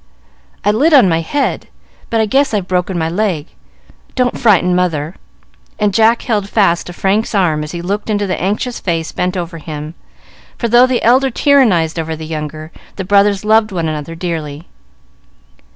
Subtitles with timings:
[0.65, 1.67] "I lit on my head,
[2.09, 3.49] but I guess I've broken my leg.
[4.15, 5.13] Don't frighten mother,"
[5.77, 9.37] and Jack held fast to Frank's arm as he looked into the anxious face bent
[9.37, 9.93] over him;
[10.57, 14.65] for, though the elder tyrannized over the younger, the brothers loved one another dearly.